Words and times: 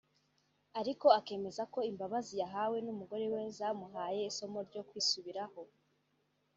ariko 0.79 1.07
akemeza 1.19 1.63
ko 1.73 1.79
imbabazi 1.89 2.33
yahawe 2.41 2.77
n’umugore 2.85 3.25
we 3.33 3.41
zamuhaye 3.57 4.21
isomo 4.31 4.59
ryo 4.67 4.81
kwisubiraho 4.87 5.61